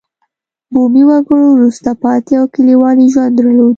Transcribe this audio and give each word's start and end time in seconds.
بومي 0.73 1.03
وګړو 1.09 1.47
وروسته 1.51 1.89
پاتې 2.03 2.33
او 2.39 2.45
کلیوالي 2.55 3.05
ژوند 3.13 3.33
درلود. 3.35 3.69